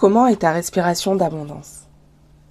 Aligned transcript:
Comment 0.00 0.28
est 0.28 0.36
ta 0.36 0.52
respiration 0.52 1.14
d'abondance? 1.14 1.80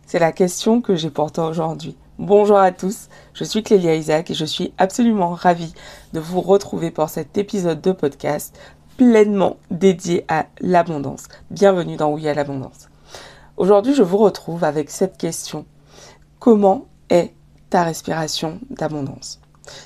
C'est 0.06 0.20
la 0.20 0.32
question 0.32 0.82
que 0.82 0.96
j'ai 0.96 1.10
pour 1.10 1.32
toi 1.32 1.48
aujourd'hui. 1.48 1.98
Bonjour 2.20 2.60
à 2.60 2.72
tous, 2.72 3.10
je 3.34 3.44
suis 3.44 3.64
Clélia 3.64 3.96
Isaac 3.96 4.30
et 4.30 4.36
je 4.36 4.46
suis 4.46 4.72
absolument 4.78 5.32
ravie 5.32 5.74
de 6.14 6.20
vous 6.20 6.42
retrouver 6.42 6.92
pour 6.92 7.10
cet 7.10 7.40
épisode 7.40 7.82
de 7.82 7.92
podcast 7.92 8.56
pleinement 8.98 9.58
dédié 9.72 10.26
à 10.28 10.46
l'abondance. 10.62 11.24
Bienvenue 11.50 11.96
dans 11.96 12.12
Oui 12.12 12.30
à 12.30 12.36
l'abondance. 12.36 12.88
Aujourd'hui, 13.58 13.96
je 13.96 14.04
vous 14.04 14.20
retrouve 14.20 14.64
avec 14.64 14.92
cette 14.92 15.18
question. 15.18 15.66
Comment 16.38 16.86
est 17.10 17.34
ta 17.72 17.82
respiration 17.82 18.60
d'abondance? 18.70 19.42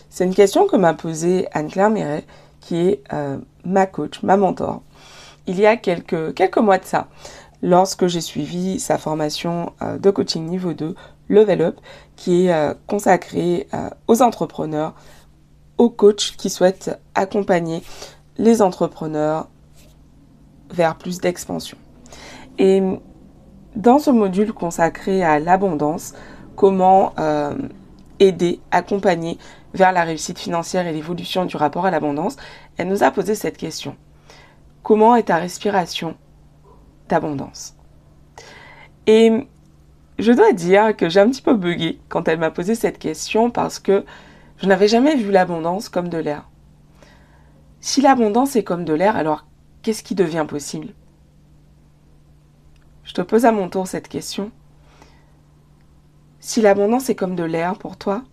C'est 0.10 0.26
une 0.26 0.36
question 0.36 0.68
que 0.68 0.76
m'a 0.76 0.96
posée 0.96 1.48
Anne-Claire 1.54 1.92
Méret, 1.92 2.26
qui 2.60 2.76
est 2.76 3.04
euh, 3.14 3.38
ma 3.64 3.86
coach, 3.86 4.22
ma 4.22 4.36
mentor, 4.36 4.82
il 5.46 5.60
y 5.60 5.66
a 5.66 5.76
quelques, 5.76 6.34
quelques 6.34 6.58
mois 6.58 6.78
de 6.78 6.86
ça 6.86 7.08
lorsque 7.64 8.08
j'ai 8.08 8.22
suivi 8.22 8.80
sa 8.80 9.00
formation 9.00 9.72
euh, 9.82 9.98
de 9.98 10.12
coaching 10.12 10.46
niveau 10.46 10.74
2, 10.74 10.96
Level 11.30 11.62
Up, 11.62 11.80
qui 12.18 12.46
est 12.46 12.54
euh, 12.54 12.74
consacrée 12.86 13.68
euh, 13.74 13.90
aux 14.08 14.22
entrepreneurs, 14.22 14.94
aux 15.78 15.90
coachs 15.90 16.36
qui 16.38 16.50
souhaitent 16.50 17.00
accompagner 17.16 17.82
les 18.38 18.62
entrepreneurs 18.62 19.48
vers 20.72 20.98
plus 20.98 21.20
d'expansion. 21.20 21.78
Et 22.60 22.84
dans 23.76 23.98
ce 23.98 24.12
module 24.12 24.54
consacré 24.54 25.24
à 25.24 25.40
l'abondance, 25.40 26.14
comment 26.56 27.14
aider, 28.20 28.60
accompagner 28.70 29.40
vers 29.74 29.92
la 29.92 30.04
réussite 30.04 30.38
financière 30.38 30.86
et 30.86 30.94
l'évolution 30.94 31.46
du 31.46 31.58
rapport 31.58 31.86
à 31.86 31.92
l'abondance, 31.92 32.38
elle 32.78 32.88
nous 32.88 33.04
a 33.04 33.10
posé 33.10 33.34
cette 33.34 33.58
question. 33.58 33.96
Comment 34.84 35.16
est 35.16 35.24
ta 35.24 35.38
respiration 35.38 36.16
d'abondance. 37.10 37.76
Et 39.08 39.48
je 40.20 40.32
dois 40.32 40.54
dire 40.54 40.96
que 40.96 41.10
j'ai 41.10 41.20
un 41.20 41.30
petit 41.30 41.42
peu 41.42 41.56
bugué 41.56 42.00
quand 42.10 42.28
elle 42.28 42.40
m'a 42.40 42.52
posé 42.52 42.76
cette 42.76 43.00
question 43.00 43.50
parce 43.50 43.80
que 43.80 44.06
je 44.58 44.68
n'avais 44.68 44.88
jamais 44.88 45.16
vu 45.16 45.32
l'abondance 45.32 45.90
comme 45.90 46.10
de 46.10 46.18
l'air. 46.18 46.50
Si 47.82 48.02
l'abondance 48.02 48.56
est 48.56 48.64
comme 48.64 48.86
de 48.86 48.94
l'air, 48.94 49.18
alors 49.18 49.46
qu'est-ce 49.82 50.04
qui 50.04 50.16
devient 50.16 50.46
possible? 50.48 50.94
Je 53.04 53.14
te 53.14 53.22
pose 53.22 53.46
à 53.46 53.52
mon 53.52 53.68
tour 53.68 53.88
cette 53.88 54.08
question. 54.08 54.52
Si 56.40 56.62
l'abondance 56.62 57.10
est 57.10 57.16
comme 57.16 57.36
de 57.36 57.44
l'air 57.44 57.78
pour 57.78 57.98
toi, 57.98 58.24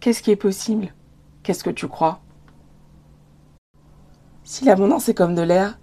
qu'est-ce 0.00 0.22
qui 0.22 0.30
est 0.30 0.36
possible? 0.36 0.92
Qu'est-ce 1.42 1.62
que 1.62 1.70
tu 1.70 1.86
crois? 1.86 2.20
Si 4.42 4.64
l'abondance 4.64 5.08
est 5.08 5.14
comme 5.14 5.34
de 5.34 5.42
l'air, 5.42 5.78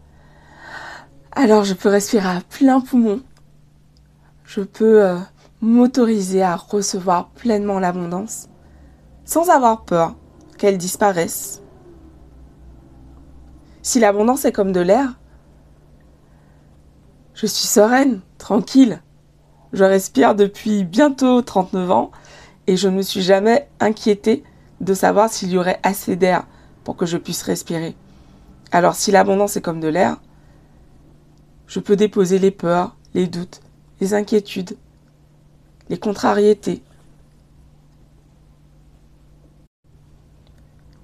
alors 1.36 1.66
je 1.66 1.74
peux 1.74 1.90
respirer 1.90 2.28
à 2.28 2.42
plein 2.50 2.80
poumon. 2.80 3.22
Je 4.46 4.62
peux 4.62 5.04
euh, 5.04 5.18
m'autoriser 5.62 6.42
à 6.42 6.56
recevoir 6.56 7.30
pleinement 7.30 7.80
l'abondance 7.80 8.48
sans 9.26 9.50
avoir 9.50 9.84
peur 9.84 10.16
qu'elle 10.58 10.78
disparaisse. 10.78 11.62
Si 13.82 14.00
l'abondance 14.00 14.46
est 14.46 14.52
comme 14.52 14.72
de 14.72 14.80
l'air, 14.80 15.20
je 17.34 17.46
suis 17.46 17.68
sereine, 17.68 18.22
tranquille. 18.38 19.02
Je 19.74 19.84
respire 19.84 20.36
depuis 20.36 20.86
bientôt 20.86 21.42
39 21.42 21.92
ans 21.92 22.12
et 22.68 22.78
je 22.78 22.88
ne 22.88 22.96
me 22.96 23.02
suis 23.02 23.22
jamais 23.22 23.68
inquiétée 23.80 24.44
de 24.80 24.94
savoir 24.94 25.30
s'il 25.30 25.52
y 25.52 25.58
aurait 25.58 25.80
assez 25.84 26.16
d'air 26.16 26.46
pour 26.84 26.96
que 26.96 27.06
je 27.06 27.18
puisse 27.18 27.42
respirer. 27.42 27.96
Alors 28.72 28.96
si 28.96 29.12
l'abondance 29.12 29.58
est 29.58 29.62
comme 29.62 29.82
de 29.82 29.88
l'air, 29.88 30.18
je 31.68 31.80
peux 31.80 31.96
déposer 31.96 32.40
les 32.40 32.52
peurs, 32.52 32.96
les 33.14 33.28
doutes, 33.28 33.62
les 34.02 34.14
inquiétudes, 34.14 34.78
les 35.90 35.98
contrariétés. 35.98 36.82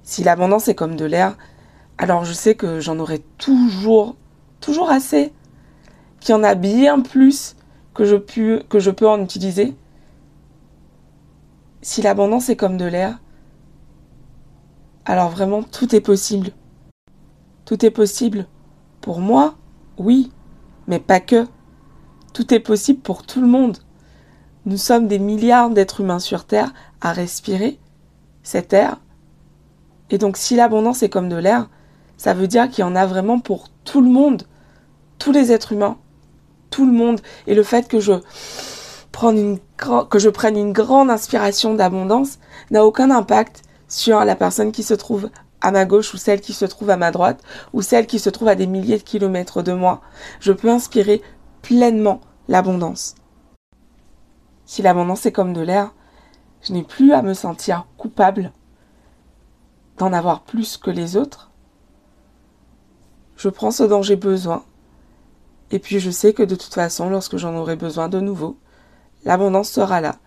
Si 0.03 0.23
l'abondance 0.23 0.67
est 0.67 0.75
comme 0.75 0.95
de 0.95 1.05
l'air, 1.05 1.37
alors 1.97 2.25
je 2.25 2.33
sais 2.33 2.55
que 2.55 2.79
j'en 2.79 2.99
aurai 2.99 3.19
toujours, 3.37 4.15
toujours 4.59 4.89
assez, 4.89 5.31
qu'il 6.19 6.33
y 6.33 6.37
en 6.37 6.43
a 6.43 6.55
bien 6.55 6.99
plus 6.99 7.55
que 7.93 8.05
je, 8.05 8.15
que 8.15 8.79
je 8.79 8.91
peux 8.91 9.07
en 9.07 9.21
utiliser. 9.21 9.75
Si 11.81 12.01
l'abondance 12.01 12.49
est 12.49 12.55
comme 12.55 12.77
de 12.77 12.85
l'air, 12.85 13.19
alors 15.05 15.29
vraiment 15.29 15.63
tout 15.63 15.95
est 15.95 16.01
possible. 16.01 16.51
Tout 17.65 17.85
est 17.85 17.91
possible. 17.91 18.47
Pour 19.01 19.19
moi, 19.19 19.55
oui, 19.97 20.31
mais 20.91 20.99
pas 20.99 21.21
que. 21.21 21.47
Tout 22.33 22.53
est 22.53 22.59
possible 22.59 22.99
pour 22.99 23.23
tout 23.23 23.41
le 23.41 23.47
monde. 23.47 23.77
Nous 24.65 24.77
sommes 24.77 25.07
des 25.07 25.19
milliards 25.19 25.71
d'êtres 25.71 26.01
humains 26.01 26.19
sur 26.19 26.45
Terre 26.45 26.71
à 26.99 27.13
respirer 27.13 27.79
cet 28.43 28.73
air. 28.73 28.97
Et 30.11 30.17
donc 30.17 30.37
si 30.37 30.55
l'abondance 30.55 31.01
est 31.01 31.09
comme 31.09 31.29
de 31.29 31.37
l'air, 31.37 31.69
ça 32.17 32.33
veut 32.33 32.47
dire 32.47 32.69
qu'il 32.69 32.81
y 32.81 32.87
en 32.87 32.95
a 32.95 33.05
vraiment 33.05 33.39
pour 33.39 33.69
tout 33.85 34.01
le 34.01 34.09
monde, 34.09 34.43
tous 35.17 35.31
les 35.31 35.51
êtres 35.51 35.71
humains, 35.71 35.97
tout 36.69 36.85
le 36.85 36.91
monde. 36.91 37.21
Et 37.47 37.55
le 37.55 37.63
fait 37.63 37.87
que 37.87 37.99
je 37.99 38.19
prenne 39.11 39.57
une, 40.57 40.73
grande 40.73 41.09
inspiration 41.09 41.73
d'abondance 41.73 42.37
n'a 42.69 42.85
aucun 42.85 43.09
impact 43.09 43.63
sur 43.87 44.23
la 44.25 44.35
personne 44.35 44.71
qui 44.71 44.83
se 44.83 44.93
trouve 44.93 45.29
à 45.61 45.71
ma 45.71 45.85
gauche 45.85 46.13
ou 46.13 46.17
celle 46.17 46.41
qui 46.41 46.53
se 46.53 46.65
trouve 46.65 46.89
à 46.89 46.97
ma 46.97 47.11
droite 47.11 47.43
ou 47.73 47.81
celle 47.81 48.07
qui 48.07 48.19
se 48.19 48.29
trouve 48.29 48.47
à 48.47 48.55
des 48.55 48.67
milliers 48.67 48.97
de 48.97 49.03
kilomètres 49.03 49.61
de 49.61 49.73
moi. 49.73 50.01
Je 50.39 50.51
peux 50.51 50.69
inspirer 50.69 51.21
pleinement 51.61 52.21
l'abondance. 52.47 53.15
Si 54.65 54.81
l'abondance 54.81 55.25
est 55.25 55.31
comme 55.31 55.53
de 55.53 55.61
l'air, 55.61 55.93
je 56.61 56.73
n'ai 56.73 56.83
plus 56.83 57.13
à 57.13 57.21
me 57.21 57.33
sentir 57.33 57.87
coupable 57.97 58.51
d'en 59.97 60.13
avoir 60.13 60.41
plus 60.41 60.77
que 60.77 60.91
les 60.91 61.17
autres. 61.17 61.51
Je 63.35 63.49
prends 63.49 63.71
ce 63.71 63.83
dont 63.83 64.01
j'ai 64.01 64.15
besoin 64.15 64.63
et 65.71 65.79
puis 65.79 65.99
je 65.99 66.11
sais 66.11 66.33
que 66.33 66.43
de 66.43 66.55
toute 66.55 66.73
façon, 66.73 67.09
lorsque 67.09 67.37
j'en 67.37 67.55
aurai 67.55 67.75
besoin 67.75 68.09
de 68.09 68.19
nouveau, 68.19 68.57
l'abondance 69.23 69.69
sera 69.69 70.01
là, 70.01 70.17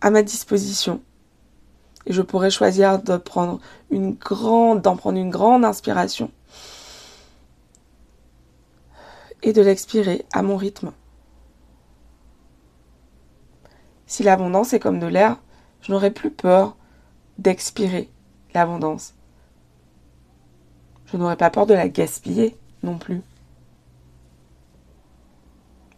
à 0.00 0.10
ma 0.10 0.22
disposition 0.22 1.02
et 2.06 2.12
je 2.12 2.22
pourrais 2.22 2.50
choisir 2.50 3.00
d'en 3.00 3.18
prendre 3.18 3.60
une 3.90 4.14
grande 4.14 5.64
inspiration 5.64 6.30
et 9.42 9.52
de 9.52 9.62
l'expirer 9.62 10.24
à 10.32 10.42
mon 10.42 10.56
rythme. 10.56 10.92
Si 14.06 14.22
l'abondance 14.22 14.72
est 14.72 14.80
comme 14.80 15.00
de 15.00 15.06
l'air, 15.06 15.36
je 15.82 15.92
n'aurai 15.92 16.10
plus 16.10 16.30
peur 16.30 16.76
d'expirer 17.38 18.08
l'abondance. 18.54 19.14
Je 21.06 21.16
n'aurai 21.16 21.36
pas 21.36 21.50
peur 21.50 21.66
de 21.66 21.74
la 21.74 21.88
gaspiller 21.88 22.56
non 22.82 22.98
plus. 22.98 23.22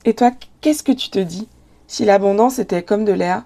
Et 0.05 0.15
toi, 0.15 0.31
qu'est-ce 0.61 0.83
que 0.83 0.93
tu 0.93 1.11
te 1.11 1.19
dis 1.19 1.49
si 1.87 2.05
l'abondance 2.05 2.59
était 2.59 2.83
comme 2.83 3.05
de 3.05 3.13
l'air 3.13 3.45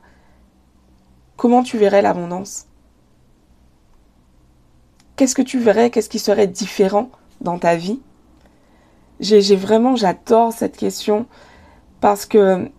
comment 1.36 1.62
tu 1.62 1.78
verrais 1.78 2.02
l'abondance? 2.02 2.66
Qu'est-ce 5.16 5.34
que 5.34 5.42
tu 5.42 5.58
verrais? 5.58 5.90
Qu'est-ce 5.90 6.08
qui 6.08 6.18
serait 6.18 6.46
différent 6.46 7.10
dans 7.40 7.58
ta 7.58 7.76
vie? 7.76 8.00
J'ai 9.20 9.56
vraiment, 9.56 9.94
j'adore 9.94 10.52
cette 10.52 10.76
question 10.76 11.26
parce 12.00 12.26
que 12.26 12.70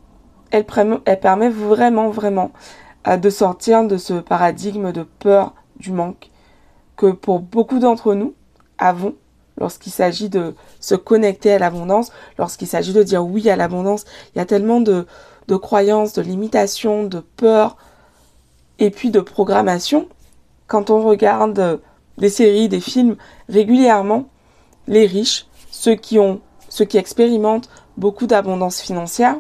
elle, 0.52 0.66
permet 0.66 1.50
vraiment, 1.50 2.10
vraiment 2.10 2.52
euh, 3.08 3.18
de 3.18 3.30
sortir 3.30 3.86
de 3.86 3.98
ce 3.98 4.14
paradigme 4.14 4.92
de 4.92 5.04
peur 5.04 5.54
du 5.78 5.92
manque 5.92 6.30
que 6.98 7.12
pour 7.12 7.40
beaucoup 7.40 7.80
d'entre 7.80 8.14
nous 8.14 8.34
avons 8.78 9.16
lorsqu'il 9.58 9.92
s'agit 9.92 10.30
de 10.30 10.54
se 10.80 10.96
connecter 10.96 11.54
à 11.54 11.60
l'abondance, 11.60 12.12
lorsqu'il 12.38 12.68
s'agit 12.68 12.94
de 12.94 13.04
dire 13.04 13.26
oui 13.26 13.50
à 13.50 13.56
l'abondance. 13.56 14.06
Il 14.36 14.40
y 14.40 14.42
a 14.42 14.46
tellement 14.46 14.82
de 14.82 15.06
croyances, 15.56 16.14
de 16.14 16.22
limitations, 16.22 17.06
de 17.06 17.20
peurs, 17.20 17.78
et 18.80 18.90
puis 18.90 19.12
de 19.12 19.20
programmation. 19.20 20.08
Quand 20.68 20.90
on 20.90 21.04
regarde 21.04 21.82
des 22.18 22.30
séries, 22.30 22.70
des 22.70 22.80
films 22.80 23.16
régulièrement, 23.50 24.26
les 24.88 25.06
riches, 25.06 25.48
ceux 25.72 25.96
qui 25.96 26.20
ont, 26.20 26.42
ceux 26.70 26.86
qui 26.86 26.98
expérimentent 26.98 27.70
beaucoup 27.98 28.28
d'abondance 28.28 28.82
financière, 28.82 29.38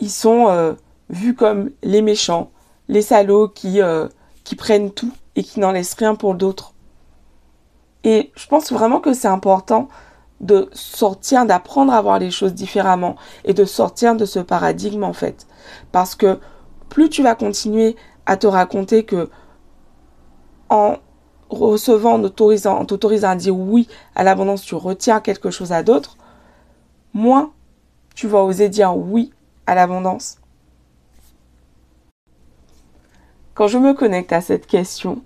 ils 0.00 0.10
sont 0.10 0.48
euh, 0.48 0.74
vus 1.08 1.34
comme 1.34 1.70
les 1.82 2.02
méchants, 2.02 2.50
les 2.88 3.02
salauds 3.02 3.48
qui, 3.48 3.80
euh, 3.80 4.08
qui 4.44 4.56
prennent 4.56 4.90
tout 4.90 5.12
et 5.36 5.42
qui 5.42 5.60
n'en 5.60 5.72
laissent 5.72 5.94
rien 5.94 6.14
pour 6.14 6.34
d'autres. 6.34 6.74
Et 8.04 8.32
je 8.34 8.46
pense 8.46 8.72
vraiment 8.72 9.00
que 9.00 9.12
c'est 9.12 9.28
important 9.28 9.88
de 10.40 10.70
sortir, 10.72 11.44
d'apprendre 11.44 11.92
à 11.92 12.00
voir 12.00 12.18
les 12.18 12.30
choses 12.30 12.54
différemment 12.54 13.16
et 13.44 13.52
de 13.52 13.64
sortir 13.66 14.16
de 14.16 14.24
ce 14.24 14.38
paradigme 14.38 15.04
en 15.04 15.12
fait. 15.12 15.46
Parce 15.92 16.14
que 16.14 16.38
plus 16.90 17.08
tu 17.08 17.22
vas 17.22 17.34
continuer 17.34 17.96
à 18.26 18.36
te 18.36 18.46
raconter 18.46 19.04
que 19.04 19.30
en 20.68 20.96
recevant, 21.48 22.22
en 22.22 22.28
t'autorisant, 22.28 23.30
à 23.30 23.36
dire 23.36 23.56
oui 23.56 23.88
à 24.14 24.22
l'abondance, 24.22 24.62
tu 24.62 24.74
retiens 24.74 25.20
quelque 25.20 25.50
chose 25.50 25.72
à 25.72 25.82
d'autres, 25.82 26.16
moins 27.14 27.50
tu 28.14 28.28
vas 28.28 28.44
oser 28.44 28.68
dire 28.68 28.96
oui 28.96 29.32
à 29.66 29.74
l'abondance. 29.74 30.36
Quand 33.54 33.68
je 33.68 33.78
me 33.78 33.94
connecte 33.94 34.32
à 34.32 34.40
cette 34.40 34.66
question, 34.66 35.22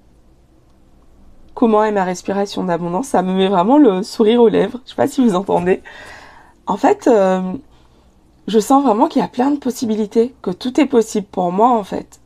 comment 1.55 1.84
est 1.84 1.93
ma 1.93 2.05
respiration 2.05 2.64
d'abondance, 2.64 3.08
ça 3.08 3.22
me 3.22 3.32
met 3.32 3.49
vraiment 3.49 3.78
le 3.78 4.02
sourire 4.02 4.40
aux 4.40 4.49
lèvres. 4.49 4.81
Je 4.84 4.90
sais 4.90 4.96
pas 4.96 5.06
si 5.06 5.22
vous 5.25 5.34
entendez. 5.34 5.82
En 6.66 6.76
fait, 6.76 7.06
euh, 7.06 7.40
je 8.46 8.58
sens 8.58 8.85
vraiment 8.85 9.08
qu'il 9.08 9.23
y 9.23 9.25
a 9.25 9.29
plein 9.29 9.50
de 9.50 9.58
possibilités, 9.58 10.35
que 10.43 10.50
tout 10.50 10.81
est 10.81 10.87
possible 10.87 11.26
pour 11.26 11.50
moi 11.52 11.70
en 11.70 11.85
fait. 11.85 12.20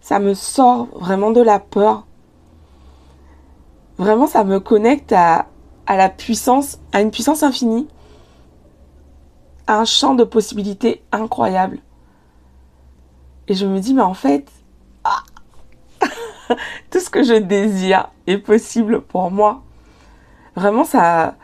Ça 0.00 0.18
me 0.18 0.34
sort 0.34 0.88
vraiment 0.94 1.30
de 1.30 1.42
la 1.42 1.58
peur. 1.58 2.06
Vraiment, 3.98 4.26
ça 4.26 4.44
me 4.44 4.60
connecte 4.60 5.12
à, 5.12 5.46
à 5.86 5.96
la 5.96 6.08
puissance, 6.08 6.78
à 6.92 7.02
une 7.02 7.10
puissance 7.10 7.42
infinie, 7.42 7.88
à 9.66 9.78
un 9.80 9.84
champ 9.84 10.14
de 10.14 10.24
possibilités 10.24 11.02
incroyable. 11.12 11.80
Et 13.48 13.54
je 13.54 13.66
me 13.66 13.80
dis, 13.80 13.94
mais 13.94 14.02
en 14.02 14.14
fait, 14.14 14.50
ah, 15.04 15.22
tout 16.90 17.00
ce 17.00 17.10
que 17.10 17.22
je 17.22 17.34
désire 17.34 18.10
est 18.26 18.38
possible 18.38 19.00
pour 19.02 19.30
moi. 19.30 19.62
Vraiment, 20.54 20.84
ça, 20.84 21.36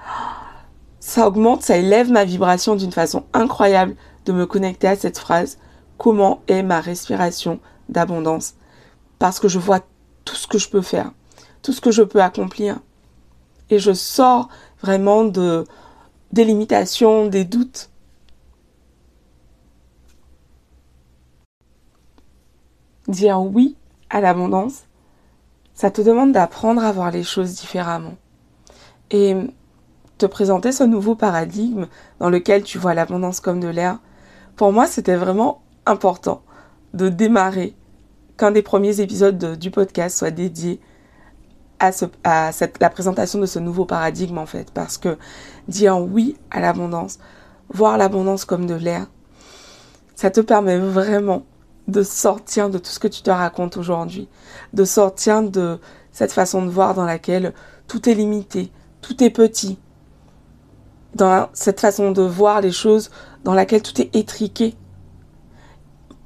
ça 1.04 1.28
augmente, 1.28 1.62
ça 1.62 1.76
élève 1.76 2.10
ma 2.10 2.24
vibration 2.24 2.76
d'une 2.76 2.90
façon 2.90 3.24
incroyable 3.34 3.94
de 4.24 4.32
me 4.32 4.46
connecter 4.46 4.88
à 4.88 4.96
cette 4.96 5.18
phrase. 5.18 5.58
Comment 5.98 6.40
est 6.48 6.62
ma 6.62 6.80
respiration 6.80 7.60
d'abondance? 7.90 8.54
Parce 9.18 9.38
que 9.38 9.46
je 9.46 9.58
vois 9.58 9.80
tout 10.24 10.34
ce 10.34 10.46
que 10.46 10.56
je 10.56 10.70
peux 10.70 10.80
faire, 10.80 11.12
tout 11.60 11.74
ce 11.74 11.82
que 11.82 11.90
je 11.90 12.02
peux 12.02 12.22
accomplir. 12.22 12.80
Et 13.68 13.78
je 13.78 13.92
sors 13.92 14.48
vraiment 14.80 15.24
de, 15.24 15.66
des 16.32 16.46
limitations, 16.46 17.26
des 17.26 17.44
doutes. 17.44 17.90
Dire 23.08 23.42
oui 23.42 23.76
à 24.08 24.22
l'abondance, 24.22 24.84
ça 25.74 25.90
te 25.90 26.00
demande 26.00 26.32
d'apprendre 26.32 26.82
à 26.82 26.92
voir 26.92 27.10
les 27.10 27.24
choses 27.24 27.56
différemment. 27.56 28.14
Et 29.10 29.36
te 30.24 30.30
présenter 30.30 30.72
ce 30.72 30.84
nouveau 30.84 31.14
paradigme 31.14 31.86
dans 32.18 32.30
lequel 32.30 32.62
tu 32.62 32.78
vois 32.78 32.94
l'abondance 32.94 33.40
comme 33.40 33.60
de 33.60 33.68
l'air, 33.68 33.98
pour 34.56 34.72
moi 34.72 34.86
c'était 34.86 35.16
vraiment 35.16 35.60
important 35.84 36.40
de 36.94 37.10
démarrer 37.10 37.74
qu'un 38.38 38.50
des 38.50 38.62
premiers 38.62 39.02
épisodes 39.02 39.58
du 39.58 39.70
podcast 39.70 40.16
soit 40.16 40.30
dédié 40.30 40.80
à, 41.78 41.90
la 42.80 42.90
présentation 42.90 43.38
de 43.38 43.44
ce 43.44 43.58
nouveau 43.58 43.84
paradigme 43.84 44.38
en 44.38 44.46
fait. 44.46 44.70
Parce 44.70 44.96
que 44.96 45.18
dire 45.68 46.00
oui 46.00 46.38
à 46.50 46.60
l'abondance, 46.60 47.18
voir 47.68 47.98
l'abondance 47.98 48.46
comme 48.46 48.64
de 48.64 48.74
l'air, 48.74 49.06
ça 50.14 50.30
te 50.30 50.40
permet 50.40 50.78
vraiment 50.78 51.42
de 51.86 52.02
sortir 52.02 52.70
de 52.70 52.78
tout 52.78 52.90
ce 52.90 52.98
que 52.98 53.08
tu 53.08 53.20
te 53.20 53.30
racontes 53.30 53.76
aujourd'hui, 53.76 54.30
de 54.72 54.86
sortir 54.86 55.42
de 55.42 55.78
cette 56.12 56.32
façon 56.32 56.64
de 56.64 56.70
voir 56.70 56.94
dans 56.94 57.04
laquelle 57.04 57.52
tout 57.88 58.08
est 58.08 58.14
limité, 58.14 58.72
tout 59.02 59.22
est 59.22 59.28
petit, 59.28 59.78
dans 61.14 61.48
cette 61.52 61.80
façon 61.80 62.10
de 62.10 62.22
voir 62.22 62.60
les 62.60 62.72
choses 62.72 63.10
dans 63.44 63.54
laquelle 63.54 63.82
tout 63.82 64.00
est 64.00 64.14
étriqué, 64.14 64.74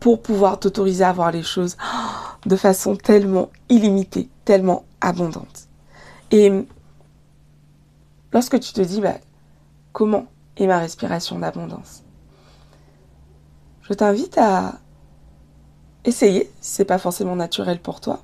pour 0.00 0.23
pouvoir 0.23 0.61
t'autoriser 0.61 1.05
à 1.05 1.12
voir 1.12 1.32
les 1.32 1.43
choses 1.43 1.76
de 2.46 2.56
façon 2.56 2.94
tellement 2.94 3.50
illimitée, 3.69 4.29
tellement 4.44 4.85
abondante. 5.00 5.69
Et 6.31 6.52
lorsque 8.32 8.61
tu 8.61 8.73
te 8.73 8.81
dis, 8.81 9.00
bah, 9.00 9.17
comment 9.93 10.26
est 10.56 10.69
ma 10.69 10.79
respiration 10.79 11.38
d'abondance? 11.38 12.05
Je 13.82 13.93
t'invite 13.94 14.38
à 14.38 14.75
Essayez, 16.05 16.50
si 16.61 16.76
c'est 16.76 16.85
pas 16.87 16.99
forcément 16.99 17.37
naturel 17.37 17.81
pour 17.81 18.00
toi, 18.00 18.20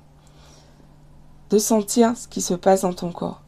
de 1.51 1.59
sentir 1.59 2.17
ce 2.17 2.27
qui 2.27 2.41
se 2.41 2.55
passe 2.55 2.81
dans 2.81 2.93
ton 2.93 3.11
corps. 3.11 3.41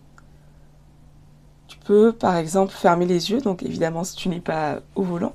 Par 2.19 2.35
exemple, 2.35 2.73
fermer 2.73 3.05
les 3.05 3.31
yeux, 3.31 3.39
donc 3.39 3.63
évidemment 3.63 4.03
si 4.03 4.15
tu 4.15 4.27
n'es 4.29 4.41
pas 4.41 4.79
au 4.95 5.03
volant, 5.03 5.33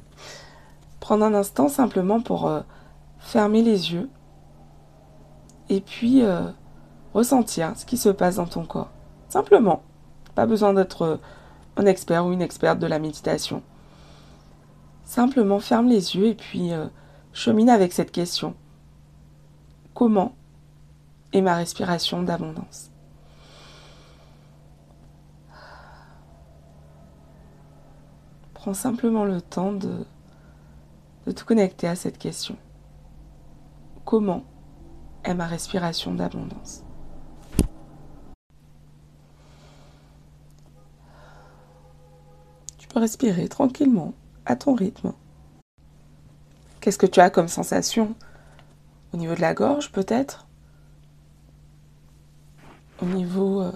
prendre 1.00 1.24
un 1.24 1.34
instant 1.34 1.68
simplement 1.68 2.20
pour 2.20 2.46
euh, 2.46 2.60
fermer 3.18 3.62
les 3.62 3.92
yeux 3.92 4.10
et 5.70 5.80
puis 5.80 6.22
euh, 6.22 6.42
ressentir 7.14 7.72
ce 7.76 7.86
qui 7.86 7.96
se 7.96 8.10
passe 8.10 8.36
dans 8.36 8.46
ton 8.46 8.64
corps. 8.64 8.90
Simplement, 9.30 9.82
pas 10.34 10.44
besoin 10.44 10.74
d'être 10.74 11.02
euh, 11.02 11.16
un 11.78 11.86
expert 11.86 12.26
ou 12.26 12.32
une 12.32 12.42
experte 12.42 12.78
de 12.78 12.86
la 12.86 12.98
méditation. 12.98 13.62
Simplement 15.04 15.58
ferme 15.58 15.88
les 15.88 16.16
yeux 16.16 16.26
et 16.26 16.34
puis 16.34 16.70
chemine 17.32 17.68
avec 17.68 17.92
cette 17.92 18.12
question. 18.12 18.54
Comment 19.94 20.34
est 21.32 21.40
ma 21.40 21.54
respiration 21.54 22.22
d'abondance? 22.22 22.91
Prends 28.62 28.74
simplement 28.74 29.24
le 29.24 29.40
temps 29.42 29.72
de, 29.72 30.06
de 31.26 31.32
te 31.32 31.42
connecter 31.42 31.88
à 31.88 31.96
cette 31.96 32.16
question. 32.16 32.56
Comment 34.04 34.44
est 35.24 35.34
ma 35.34 35.48
respiration 35.48 36.14
d'abondance? 36.14 36.84
Tu 42.78 42.86
peux 42.86 43.00
respirer 43.00 43.48
tranquillement, 43.48 44.14
à 44.46 44.54
ton 44.54 44.74
rythme. 44.74 45.12
Qu'est-ce 46.80 46.98
que 46.98 47.06
tu 47.06 47.18
as 47.18 47.30
comme 47.30 47.48
sensation? 47.48 48.14
Au 49.12 49.16
niveau 49.16 49.34
de 49.34 49.40
la 49.40 49.54
gorge, 49.54 49.90
peut-être? 49.90 50.46
Au 53.02 53.06
niveau 53.06 53.60
euh, 53.60 53.72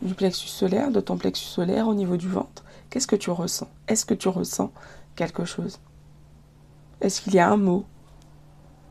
du 0.00 0.14
plexus 0.14 0.46
solaire, 0.46 0.92
de 0.92 1.00
ton 1.00 1.16
plexus 1.16 1.46
solaire, 1.46 1.88
au 1.88 1.94
niveau 1.94 2.16
du 2.16 2.28
ventre? 2.28 2.62
Qu'est-ce 2.90 3.06
que 3.06 3.16
tu 3.16 3.30
ressens? 3.30 3.68
Est-ce 3.86 4.06
que 4.06 4.14
tu 4.14 4.28
ressens 4.28 4.72
quelque 5.16 5.44
chose? 5.44 5.80
Est-ce 7.00 7.20
qu'il 7.20 7.34
y 7.34 7.38
a 7.38 7.50
un 7.50 7.56
mot, 7.56 7.84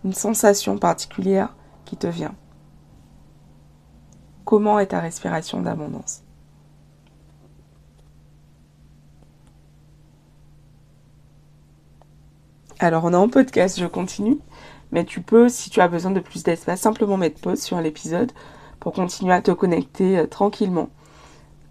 une 0.06 0.14
sensation 0.14 0.78
particulière 0.78 1.56
qui 1.86 1.98
te 1.98 2.08
vient? 2.08 2.36
Comment 4.46 4.80
est 4.80 4.88
ta 4.88 5.00
respiration 5.00 5.62
d'abondance? 5.62 6.24
Alors 12.80 13.06
on 13.06 13.14
est 13.14 13.18
en 13.18 13.28
podcast, 13.28 13.80
je 13.80 13.88
continue. 13.88 14.38
Mais 14.92 15.04
tu 15.04 15.21
peux, 15.21 15.50
si 15.50 15.69
tu 15.69 15.81
as 15.81 15.88
besoin 15.88 16.12
de 16.12 16.19
plus 16.19 16.44
d'espace, 16.44 16.81
simplement 16.81 17.18
mettre 17.18 17.42
pause 17.42 17.62
sur 17.62 17.81
l'épisode 17.81 18.31
pour 18.80 18.94
continuer 18.94 19.33
à 19.33 19.42
te 19.42 19.52
connecter 19.52 20.18
euh, 20.18 20.28
tranquillement 20.28 20.90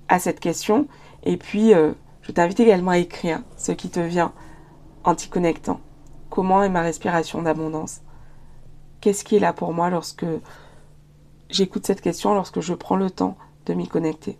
à 0.08 0.18
cette 0.18 0.40
question. 0.40 0.86
Et 1.22 1.36
puis, 1.36 1.72
euh, 1.72 1.92
je 2.26 2.32
t'invite 2.32 2.58
également 2.58 2.90
à 2.90 2.98
écrire 2.98 3.40
ce 3.56 3.70
qui 3.70 3.88
te 3.88 4.00
vient 4.00 4.32
en 5.04 5.14
t'y 5.14 5.28
connectant. 5.28 5.78
Comment 6.28 6.64
est 6.64 6.68
ma 6.68 6.82
respiration 6.82 7.40
d'abondance? 7.40 8.00
Qu'est-ce 9.00 9.22
qui 9.22 9.36
est 9.36 9.40
là 9.40 9.52
pour 9.52 9.72
moi 9.72 9.90
lorsque 9.90 10.26
j'écoute 11.50 11.86
cette 11.86 12.00
question, 12.00 12.34
lorsque 12.34 12.60
je 12.60 12.74
prends 12.74 12.96
le 12.96 13.10
temps 13.10 13.36
de 13.66 13.74
m'y 13.74 13.86
connecter? 13.86 14.38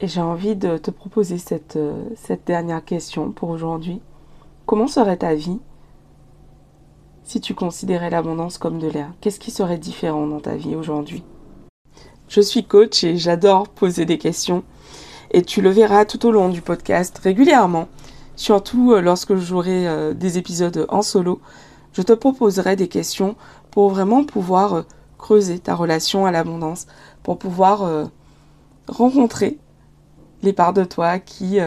Et 0.00 0.08
j'ai 0.08 0.22
envie 0.22 0.56
de 0.56 0.78
te 0.78 0.90
proposer 0.90 1.36
cette, 1.36 1.76
euh, 1.76 2.02
cette 2.16 2.46
dernière 2.46 2.84
question 2.84 3.32
pour 3.32 3.50
aujourd'hui. 3.50 4.00
Comment 4.64 4.86
serait 4.86 5.18
ta 5.18 5.34
vie 5.34 5.60
si 7.22 7.42
tu 7.42 7.54
considérais 7.54 8.08
l'abondance 8.08 8.56
comme 8.56 8.78
de 8.78 8.88
l'air? 8.88 9.12
Qu'est-ce 9.20 9.40
qui 9.40 9.50
serait 9.50 9.78
différent 9.78 10.26
dans 10.26 10.40
ta 10.40 10.56
vie 10.56 10.74
aujourd'hui? 10.74 11.22
Je 12.28 12.40
suis 12.40 12.64
coach 12.64 13.04
et 13.04 13.16
j'adore 13.16 13.68
poser 13.68 14.04
des 14.04 14.18
questions 14.18 14.64
et 15.30 15.42
tu 15.42 15.60
le 15.60 15.70
verras 15.70 16.04
tout 16.04 16.26
au 16.26 16.32
long 16.32 16.48
du 16.48 16.60
podcast 16.60 17.18
régulièrement, 17.18 17.88
surtout 18.34 18.92
euh, 18.92 19.00
lorsque 19.00 19.36
j'aurai 19.36 19.86
euh, 19.86 20.12
des 20.12 20.38
épisodes 20.38 20.86
en 20.88 21.02
solo. 21.02 21.40
Je 21.92 22.02
te 22.02 22.12
proposerai 22.12 22.76
des 22.76 22.88
questions 22.88 23.36
pour 23.70 23.90
vraiment 23.90 24.24
pouvoir 24.24 24.74
euh, 24.74 24.82
creuser 25.18 25.58
ta 25.58 25.74
relation 25.74 26.26
à 26.26 26.32
l'abondance, 26.32 26.86
pour 27.22 27.38
pouvoir 27.38 28.08
rencontrer 28.86 29.58
les 30.42 30.52
parts 30.52 30.74
de 30.74 30.84
toi 30.84 31.18
qui 31.18 31.58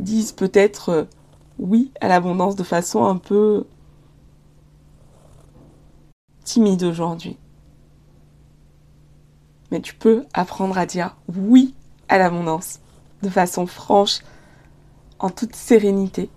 disent 0.00 0.32
peut-être 0.32 1.06
oui 1.60 1.92
à 2.00 2.08
l'abondance 2.08 2.56
de 2.56 2.64
façon 2.64 3.04
un 3.04 3.16
peu 3.16 3.64
timide 6.44 6.82
aujourd'hui. 6.82 7.38
Mais 9.70 9.80
tu 9.80 9.94
peux 9.94 10.24
apprendre 10.32 10.78
à 10.78 10.86
dire 10.86 11.16
oui 11.34 11.74
à 12.08 12.18
l'abondance 12.18 12.80
de 13.22 13.28
façon 13.28 13.66
franche, 13.66 14.20
en 15.18 15.30
toute 15.30 15.56
sérénité. 15.56 16.30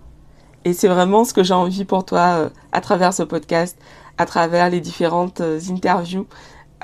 Et 0.66 0.74
c'est 0.74 0.88
vraiment 0.88 1.24
ce 1.24 1.34
que 1.34 1.44
j'ai 1.44 1.54
envie 1.54 1.86
pour 1.86 2.06
toi 2.06 2.38
euh, 2.38 2.50
à 2.72 2.82
travers 2.82 3.14
ce 3.14 3.24
podcast, 3.24 3.78
à 4.18 4.26
travers 4.26 4.70
les 4.70 4.82
différentes 4.82 5.42
euh, 5.42 5.60
interviews 5.70 6.28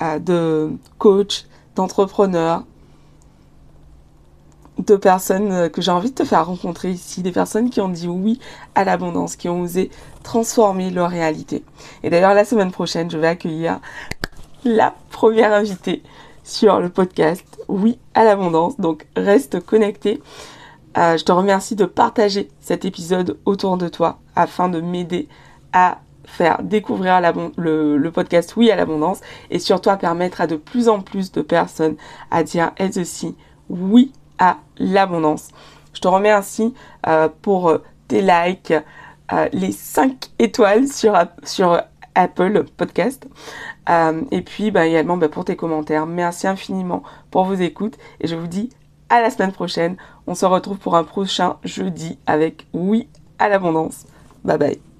euh, 0.02 0.20
de 0.20 0.72
coachs, 0.98 1.48
d'entrepreneurs, 1.76 2.64
de 4.78 4.96
personnes 4.98 5.70
que 5.70 5.82
j'ai 5.82 5.92
envie 5.92 6.10
de 6.10 6.16
te 6.16 6.26
faire 6.26 6.46
rencontrer 6.46 6.92
ici, 6.92 7.22
des 7.22 7.32
personnes 7.32 7.70
qui 7.70 7.80
ont 7.80 7.88
dit 7.88 8.10
oui 8.10 8.40
à 8.76 8.84
l'abondance, 8.84 9.38
qui 9.38 9.48
ont 9.48 9.62
osé 9.62 9.90
transformer 10.24 10.92
leur 10.92 11.10
réalité. 11.10 11.64
Et 12.04 12.10
d'ailleurs, 12.10 12.34
la 12.34 12.44
semaine 12.44 12.72
prochaine, 12.72 13.10
je 13.10 13.18
vais 13.18 13.28
accueillir 13.28 13.80
la 14.66 14.94
première 15.12 15.54
invitée 15.54 16.04
sur 16.46 16.80
le 16.80 16.90
podcast 16.90 17.44
Oui 17.68 18.00
à 18.14 18.24
l'abondance. 18.24 18.80
Donc 18.80 19.06
reste 19.18 19.60
connecté. 19.60 20.22
Euh, 20.98 21.18
je 21.18 21.26
te 21.26 21.32
remercie 21.32 21.76
de 21.76 21.84
partager 21.84 22.48
cet 22.62 22.86
épisode 22.86 23.38
autour 23.44 23.76
de 23.76 23.90
toi 23.90 24.20
afin 24.36 24.70
de 24.70 24.80
m'aider 24.80 25.28
à 25.74 26.00
faire 26.24 26.64
découvrir 26.64 27.20
le, 27.58 28.10
podcast 28.10 28.56
Oui 28.56 28.72
à 28.72 28.76
l'abondance 28.76 29.20
et 29.52 29.60
surtout 29.60 29.90
à 29.90 29.98
permettre 29.98 30.42
à 30.42 30.48
de 30.48 30.56
plus 30.56 30.88
en 30.88 31.02
plus 31.02 31.32
de 31.32 31.42
personnes 31.42 31.96
à 32.32 32.44
dire 32.44 32.72
elles 32.78 32.98
aussi 32.98 33.36
oui 33.70 34.14
à 34.40 34.58
l'abondance. 34.78 35.50
Je 35.94 36.00
te 36.00 36.08
remercie 36.08 36.74
euh, 37.08 37.28
pour 37.42 37.78
tes 38.08 38.22
likes, 38.22 38.74
euh, 39.34 39.50
les 39.52 39.72
5 39.72 40.32
étoiles 40.40 40.88
sur, 40.88 41.18
sur 41.44 41.82
Apple 42.16 42.66
Podcast. 42.78 43.28
et 44.32 44.42
puis 44.42 44.72
bah, 44.72 44.86
également 44.88 45.18
bah, 45.18 45.30
pour 45.30 45.46
tes 45.46 45.56
commentaires. 45.56 46.06
Merci 46.06 46.48
infiniment 46.48 47.04
pour 47.32 47.46
vos 47.46 47.54
écoutes 47.56 47.98
et 48.20 48.28
je 48.28 48.36
vous 48.36 48.48
dis 48.48 48.70
à 49.10 49.22
la 49.22 49.30
semaine 49.30 49.52
prochaine. 49.52 49.98
On 50.28 50.36
se 50.36 50.46
retrouve 50.46 50.78
pour 50.78 50.96
un 50.96 51.04
prochain 51.04 51.58
jeudi 51.64 52.18
avec 52.26 52.68
Oui 52.74 53.08
à 53.40 53.50
l'abondance. 53.50 54.06
Bye 54.44 54.58
bye. 54.58 54.95